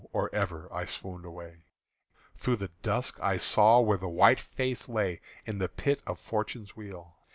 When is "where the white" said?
3.81-4.39